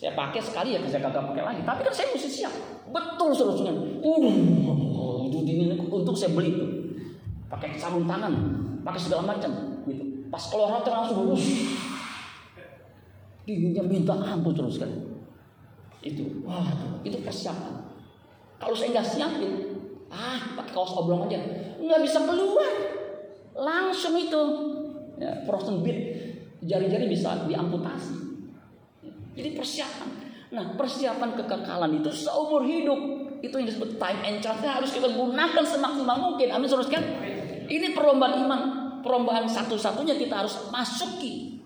[0.00, 1.60] Saya pakai sekali ya, saya kagak pakai lagi.
[1.60, 2.54] Tapi kan saya mesti siap.
[2.88, 3.72] Betul seterusnya.
[4.00, 6.70] Uh, baju dingin untuk saya beli tuh.
[7.52, 8.32] Pakai sarung tangan,
[8.80, 9.50] pakai segala macam
[9.86, 10.04] gitu.
[10.28, 11.44] Pas keluar hotel langsung lulus.
[13.44, 14.90] Dinginnya minta ampun terus kan.
[16.00, 16.64] Itu, wah,
[17.04, 17.74] itu persiapan.
[18.60, 19.52] Kalau saya nggak siapin,
[20.10, 21.38] ah pakai kaos oblong aja
[21.78, 22.70] nggak bisa keluar
[23.54, 24.40] langsung itu
[25.22, 25.98] ya, frozen beat
[26.66, 28.14] jari-jari bisa diamputasi
[29.38, 30.08] jadi persiapan
[30.50, 32.98] nah persiapan kekekalan itu seumur hidup
[33.40, 37.04] itu yang disebut time and chance harus kita gunakan semaksimal mungkin amin saudara kan
[37.70, 38.60] ini perlombaan iman
[39.00, 41.62] perlombaan satu-satunya kita harus masuki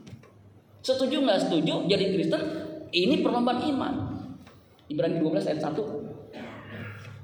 [0.84, 2.42] setuju nggak setuju jadi Kristen
[2.94, 3.92] ini perlombaan iman
[4.86, 6.04] Ibrani 12 ayat 1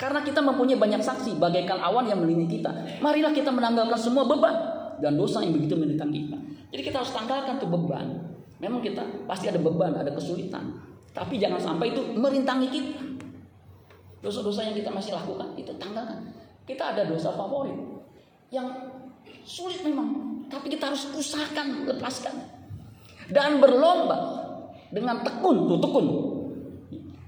[0.01, 2.73] karena kita mempunyai banyak saksi bagaikan awan yang melindungi kita.
[3.05, 4.57] Marilah kita menanggalkan semua beban
[4.97, 6.41] dan dosa yang begitu menentang kita.
[6.73, 8.09] Jadi kita harus tanggalkan tuh beban.
[8.65, 10.73] Memang kita pasti ada beban, ada kesulitan.
[11.13, 13.01] Tapi jangan sampai itu merintangi kita.
[14.25, 16.33] Dosa-dosa yang kita masih lakukan itu tanggalkan.
[16.65, 17.77] Kita ada dosa favorit
[18.51, 18.67] yang
[19.47, 22.35] sulit memang, tapi kita harus usahakan lepaskan
[23.31, 24.19] dan berlomba
[24.91, 26.07] dengan tekun, tuh tekun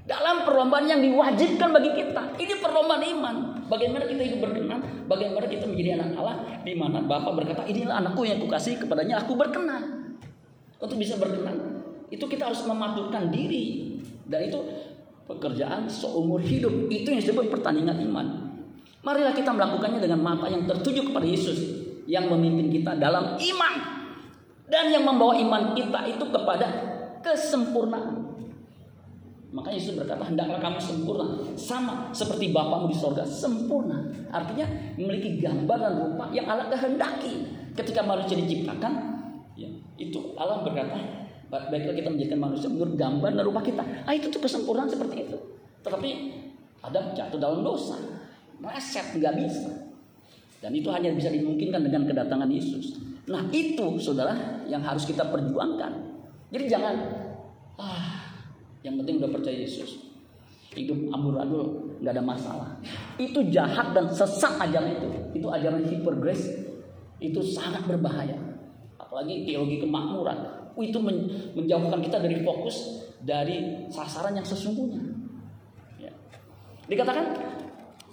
[0.02, 2.34] dalam perlombaan yang diwajibkan bagi kita.
[2.36, 3.36] Ini perlombaan iman.
[3.70, 8.26] Bagaimana kita hidup berkenan, bagaimana kita menjadi anak Allah, di mana Bapak berkata, inilah anakku
[8.26, 10.12] yang kukasih kepadanya, aku berkenan.
[10.82, 11.80] Untuk bisa berkenan,
[12.12, 13.96] itu kita harus mematukan diri.
[14.28, 14.58] Dan itu
[15.24, 16.90] pekerjaan seumur hidup.
[16.92, 18.51] Itu yang disebut pertandingan iman.
[19.02, 21.58] Marilah kita melakukannya dengan mata yang tertuju kepada Yesus
[22.06, 23.74] yang memimpin kita dalam iman
[24.70, 26.66] dan yang membawa iman kita itu kepada
[27.22, 28.32] kesempurnaan.
[29.52, 31.26] Makanya Yesus berkata, hendaklah kamu sempurna.
[31.60, 33.20] Sama seperti Bapamu di sorga.
[33.20, 34.00] Sempurna.
[34.32, 34.64] Artinya
[34.96, 37.44] memiliki gambar dan rupa yang Allah kehendaki.
[37.76, 38.92] Ketika manusia diciptakan,
[39.52, 39.68] ya,
[40.00, 40.96] itu Allah berkata,
[41.52, 43.84] baiklah kita menjadikan manusia menurut gambar dan rupa kita.
[44.08, 45.36] Ah, itu tuh kesempurnaan seperti itu.
[45.84, 46.10] Tetapi
[46.80, 48.00] Adam jatuh dalam dosa.
[48.62, 49.70] Meleset, nggak bisa.
[50.62, 52.94] Dan itu hanya bisa dimungkinkan dengan kedatangan Yesus.
[53.26, 55.90] Nah itu saudara yang harus kita perjuangkan.
[56.54, 56.94] Jadi jangan,
[57.82, 58.30] ah
[58.86, 60.14] yang penting udah percaya Yesus.
[60.72, 62.70] hidup amburadul nggak ada masalah.
[63.20, 65.08] Itu jahat dan sesat ajaran itu.
[65.36, 66.48] Itu ajaran hyper grace.
[67.20, 68.40] Itu sangat berbahaya.
[68.96, 70.72] Apalagi teologi kemakmuran.
[70.80, 71.04] Itu
[71.52, 75.04] menjauhkan kita dari fokus dari sasaran yang sesungguhnya.
[76.00, 76.12] Ya.
[76.88, 77.36] Dikatakan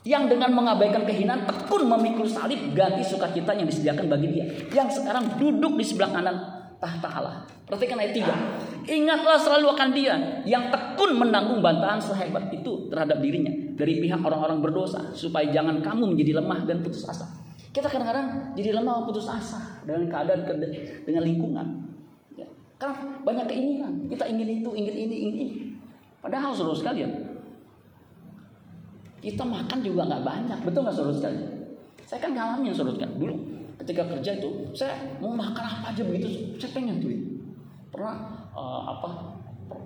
[0.07, 4.45] yang dengan mengabaikan kehinaan tekun memikul salib ganti sukacita yang disediakan bagi dia.
[4.71, 6.35] Yang sekarang duduk di sebelah kanan
[6.79, 7.43] tahta Allah.
[7.67, 8.89] Perhatikan ayat 3.
[8.89, 14.63] Ingatlah selalu akan dia yang tekun menanggung bantahan sehebat itu terhadap dirinya dari pihak orang-orang
[14.63, 17.29] berdosa supaya jangan kamu menjadi lemah dan putus asa.
[17.69, 20.41] Kita kadang-kadang jadi lemah putus asa dengan keadaan
[21.05, 21.67] dengan lingkungan.
[22.33, 22.49] Ya.
[22.81, 23.93] Karena banyak keinginan.
[24.09, 25.55] Kita ingin itu, ingin ini, ingin ini.
[26.19, 27.28] Padahal saudara sekalian,
[29.19, 31.47] kita makan juga nggak banyak, betul nggak saudara sekalian?
[32.07, 33.15] Saya kan ngalamin saudara sekalian.
[33.19, 33.35] Dulu
[33.83, 37.11] ketika kerja itu saya mau makan apa aja begitu saya pengen tuh.
[37.89, 39.37] Pernah uh, apa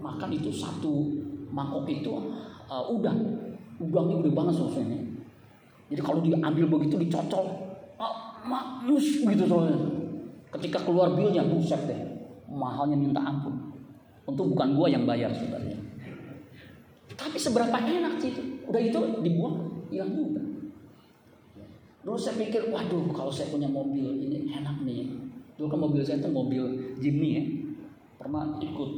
[0.02, 1.10] makan itu satu
[1.50, 2.14] mangkok itu
[2.70, 3.20] uh, udang.
[3.82, 5.14] Udangnya udah banget sosnya
[5.94, 7.54] jadi kalau diambil begitu dicocol
[8.02, 8.16] uh,
[8.50, 9.78] maus gitu soalnya
[10.58, 12.02] ketika keluar bilnya buset deh
[12.50, 13.74] mahalnya minta ampun.
[14.24, 15.83] Untuk bukan gua yang bayar sebenarnya
[17.16, 19.56] tapi seberapa enak sih itu udah itu dibuang
[19.90, 20.44] hilang juga
[22.04, 25.08] Dulu saya pikir, waduh kalau saya punya mobil ini enak nih.
[25.56, 26.64] Dulu kan mobil saya itu mobil
[27.00, 27.44] Jimny ya.
[28.20, 28.92] Pernah ikut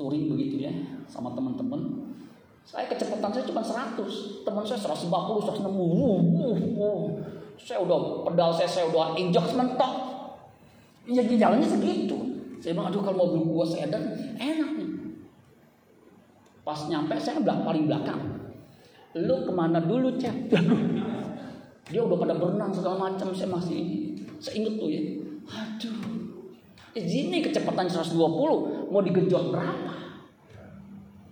[0.00, 0.72] touring begitu ya
[1.04, 2.08] sama teman-teman.
[2.64, 5.12] Saya kecepatan saya cuma 100, teman saya 150,
[5.44, 5.60] 160.
[5.60, 7.00] Uh, uh.
[7.60, 9.92] Saya udah pedal saya saya udah injak mentok.
[11.04, 12.16] Ya jalannya segitu.
[12.64, 14.08] Saya bilang, aduh kalau mobil gua sedan
[14.40, 14.67] enak.
[16.68, 18.20] Pas nyampe saya belakang paling belakang.
[19.16, 20.52] Lu ke mana dulu cek?
[21.88, 23.96] Dia udah pada berenang segala macam, saya masih ini.
[24.36, 25.00] Saya inget tuh ya.
[25.48, 25.96] Aduh.
[26.92, 28.20] Eh, ini kecepatan 120,
[28.92, 29.92] mau digejot berapa?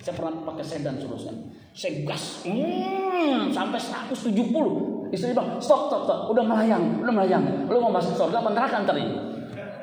[0.01, 1.37] Saya pernah pakai sedan terus kan.
[1.77, 5.13] Saya gas, hmm, sampai 170.
[5.13, 6.21] Istri bang, stop, stop, stop.
[6.33, 7.45] Udah melayang, udah melayang.
[7.69, 9.13] Lu mau masuk surga apa neraka ntar ini?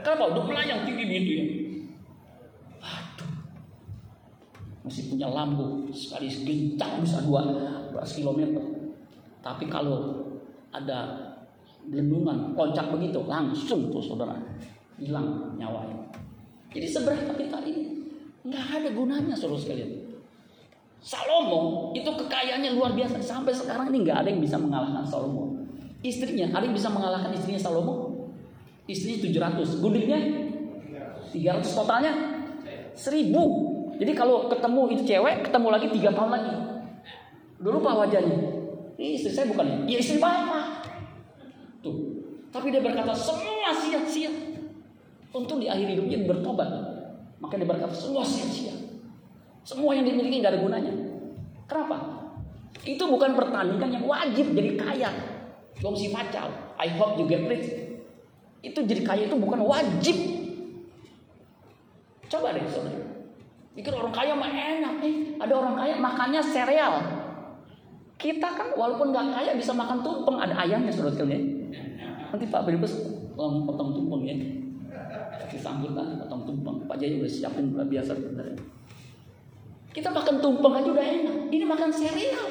[0.01, 0.33] Kenapa?
[0.33, 1.45] Udah melayang tinggi gitu ya.
[2.81, 3.31] Aduh.
[4.83, 8.41] Masih punya lampu sekali gencang bisa 12 km.
[9.39, 10.27] Tapi kalau
[10.75, 11.31] ada
[11.87, 14.35] lendungan, kocak begitu, langsung tuh saudara
[14.99, 15.99] hilang nyawanya.
[16.71, 18.03] Jadi seberapa kita ini
[18.43, 19.91] nggak ada gunanya saudara sekalian.
[21.03, 25.51] Salomo itu kekayaannya luar biasa sampai sekarang ini nggak ada yang bisa mengalahkan Salomo.
[26.03, 28.27] Istrinya ada yang bisa mengalahkan istrinya Salomo?
[28.87, 30.19] Istrinya 700, gudiknya
[31.31, 32.13] 300 totalnya
[32.95, 33.72] 1000.
[34.03, 36.51] Jadi kalau ketemu itu cewek, ketemu lagi tiga tahun lagi.
[37.63, 38.35] Dulu pak wajahnya,
[38.99, 40.91] ini istri saya bukan ya istri bapak.
[41.79, 41.95] Tuh.
[42.51, 44.27] Tapi dia berkata semua sia-sia.
[45.31, 46.67] Untung di akhir hidupnya bertobat.
[47.39, 48.75] Maka dia berkata semua sia-sia.
[49.63, 50.93] Semua yang dimiliki nggak ada gunanya.
[51.71, 51.97] Kenapa?
[52.83, 55.11] Itu bukan pertandingan yang wajib jadi kaya.
[55.79, 56.51] Dong si macal.
[56.75, 57.71] I hope you get rich.
[58.59, 60.19] Itu jadi kaya itu bukan wajib.
[62.27, 63.02] Coba deh saudara.
[63.73, 65.15] Pikir orang kaya mah enak nih.
[65.41, 66.93] Ada orang kaya makannya sereal.
[68.17, 71.43] Kita kan walaupun nggak kaya bisa makan tumpeng, ada ayamnya saudara sekalian.
[72.29, 72.93] Nanti Pak Bilbus
[73.33, 74.35] tolong potong tumpeng ya.
[75.43, 76.85] Kasih sambutan potong tumpeng.
[76.85, 78.57] Pak Jaya udah siapin udah biasa sebenarnya.
[79.93, 81.37] Kita makan tumpeng aja udah enak.
[81.53, 82.45] Ini makan sereal.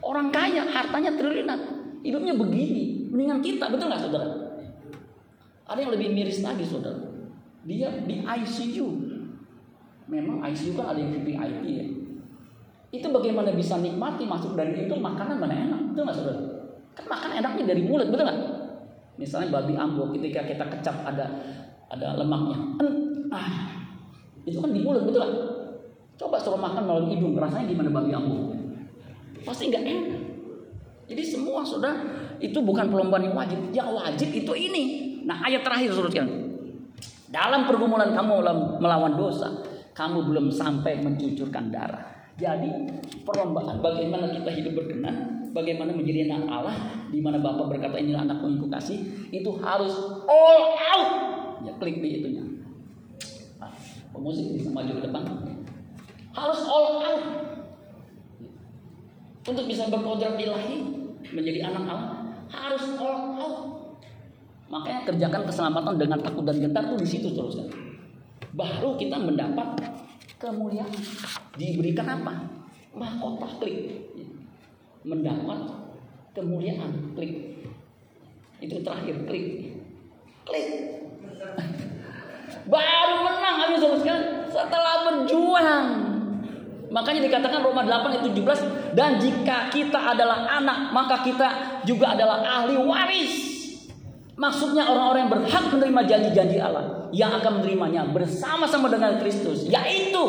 [0.00, 1.60] Orang kaya hartanya triliunan.
[2.00, 3.12] Hidupnya begini.
[3.12, 4.32] Mendingan kita, betul nggak saudara?
[5.68, 6.96] Ada yang lebih miris lagi saudara.
[7.68, 8.86] Dia di ICU.
[10.10, 11.86] Memang ICU kan ada yang VIP ya.
[12.90, 16.42] Itu bagaimana bisa nikmati masuk dari itu makanan mana enak betul nggak saudara?
[16.98, 18.40] Kan makan enaknya dari mulut betul nggak?
[19.14, 21.26] Misalnya babi ambo ketika kita kecap ada
[21.90, 22.58] ada lemaknya
[23.30, 23.78] ah
[24.42, 25.34] itu kan di mulut betul nggak?
[26.18, 28.50] Coba suruh makan melalui hidung rasanya gimana babi ambo?
[29.46, 30.22] Pasti nggak enak.
[31.06, 31.94] Jadi semua sudah
[32.42, 34.82] itu bukan perlombaan yang wajib yang wajib itu ini.
[35.22, 36.26] Nah ayat terakhir saudara
[37.30, 38.42] dalam pergumulan kamu
[38.82, 42.70] melawan dosa kamu belum sampai mencucurkan darah jadi
[43.20, 46.76] perlombaan bagaimana kita hidup berkenan, bagaimana menjadi anak Allah,
[47.12, 49.92] di mana Bapak berkata inilah anakku yang kasih, itu harus
[50.24, 51.10] all out.
[51.60, 52.40] Ya klik di itunya.
[53.60, 53.68] Nah,
[54.16, 55.22] pemusik bisa maju ke depan.
[56.32, 57.24] Harus all out.
[59.44, 60.80] Untuk bisa berkodrat ilahi,
[61.36, 63.56] menjadi anak Allah, harus all out.
[64.72, 67.89] Makanya kerjakan keselamatan dengan takut dan gentar tuh di situ terus kan.
[68.56, 69.78] Baru kita mendapat
[70.40, 70.90] kemuliaan.
[71.54, 72.34] Diberikan apa?
[72.96, 74.10] Mahkota klik.
[75.04, 75.70] Mendapat
[76.34, 77.64] kemuliaan klik.
[78.60, 79.76] Itu terakhir klik.
[80.48, 80.68] Klik.
[82.72, 85.86] Baru menang ayo sekali setelah berjuang.
[86.90, 91.48] Makanya dikatakan Roma 8 ayat 17 dan jika kita adalah anak maka kita
[91.86, 93.59] juga adalah ahli waris.
[94.40, 100.24] Maksudnya orang-orang yang berhak menerima janji-janji Allah yang akan menerimanya bersama-sama dengan Kristus, yaitu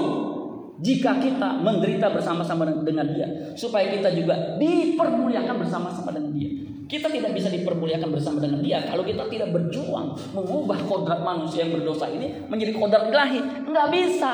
[0.84, 6.52] jika kita menderita bersama-sama dengan Dia, supaya kita juga dipermuliakan bersama-sama dengan Dia.
[6.92, 11.80] Kita tidak bisa dipermuliakan bersama dengan Dia kalau kita tidak berjuang mengubah kodrat manusia yang
[11.80, 13.40] berdosa ini menjadi kodrat ilahi.
[13.64, 14.32] Enggak bisa.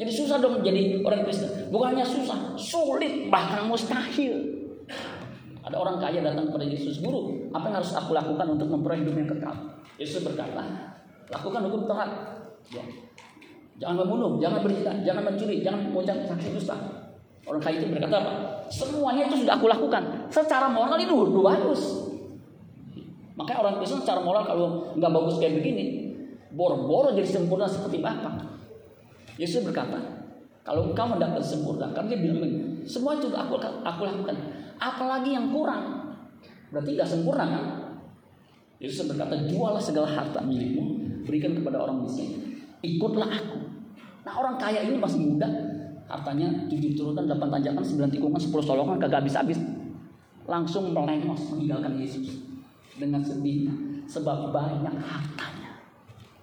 [0.00, 1.68] Jadi susah dong menjadi orang Kristen.
[1.68, 4.55] Bukannya susah, sulit bahkan mustahil.
[5.66, 9.14] Ada orang kaya datang kepada Yesus, guru, apa yang harus aku lakukan untuk memperoleh hidup
[9.18, 9.56] yang kekal?
[9.98, 10.62] Yesus berkata,
[11.26, 12.10] lakukan hukum Taurat.
[12.70, 12.86] Ya.
[13.82, 16.76] Jangan membunuh, jangan berzina, jangan mencuri, jangan mengucap saksi dusta.
[17.50, 18.32] Orang kaya itu berkata apa?
[18.70, 20.02] Semuanya itu sudah aku lakukan.
[20.30, 21.82] Secara moral itu udah bagus.
[23.34, 26.14] Makanya orang Kristen secara moral kalau nggak bagus kayak begini,
[26.54, 28.38] boro-boro jadi sempurna seperti Bapak.
[29.36, 29.98] Yesus berkata,
[30.64, 32.54] kalau engkau mendapat sempurna, karena dia bilang
[32.88, 36.16] semua itu aku aku lakukan apalagi yang kurang.
[36.72, 37.64] Berarti tidak sempurna kan?
[38.76, 42.60] Yesus berkata, jualah segala harta milikmu, berikan kepada orang miskin.
[42.84, 43.56] Ikutlah aku.
[44.28, 45.48] Nah orang kaya ini masih muda,
[46.04, 49.56] hartanya tujuh turunan, delapan tanjakan, sembilan tikungan, sepuluh solongan, kagak habis-habis.
[50.44, 52.44] Langsung melengos meninggalkan Yesus
[53.00, 53.72] dengan sedihnya,
[54.04, 55.80] sebab banyak hartanya.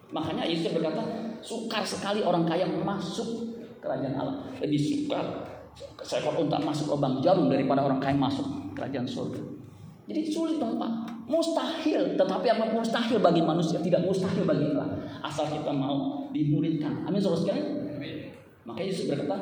[0.10, 1.06] Makanya Yesus berkata,
[1.46, 4.38] sukar sekali orang kaya masuk kerajaan Allah.
[4.58, 5.53] Lebih sukar
[6.04, 8.46] seekor unta masuk lubang jarum daripada orang kaya masuk
[8.78, 9.42] kerajaan surga.
[10.04, 10.92] Jadi sulit dong Pak.
[11.32, 12.20] Mustahil.
[12.20, 15.00] Tetapi apa mustahil bagi manusia tidak mustahil bagi Allah.
[15.24, 17.08] Asal kita mau dimuridkan.
[17.08, 17.68] Amin saudara sekalian.
[18.64, 19.36] Makanya Yesus berkata,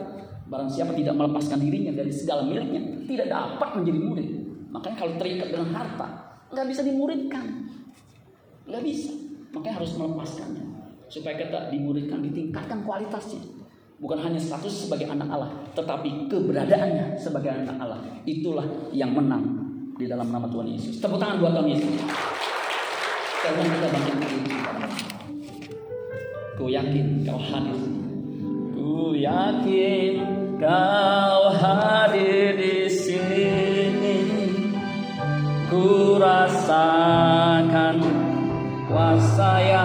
[0.50, 4.30] barang siapa tidak melepaskan dirinya dari segala miliknya, tidak dapat menjadi murid.
[4.74, 6.08] Makanya kalau terikat dengan harta,
[6.50, 7.46] nggak bisa dimuridkan.
[8.66, 9.14] Nggak bisa.
[9.54, 10.66] Makanya harus melepaskannya.
[11.06, 13.61] Supaya kita dimuridkan, ditingkatkan kualitasnya.
[14.02, 18.02] Bukan hanya status sebagai anak Allah, tetapi keberadaannya sebagai anak Allah.
[18.26, 19.46] Itulah yang menang
[19.94, 20.98] di dalam nama Tuhan Yesus.
[20.98, 22.02] Tepuk tangan buat Tuhan Yesus.
[23.42, 24.18] Sekarang kita bangkit
[26.58, 27.78] Ku yakin kau hadir.
[28.74, 30.14] Ku yakin
[30.58, 34.18] kau hadir di sini.
[35.70, 38.02] Ku rasakan
[38.90, 39.72] kuasa yang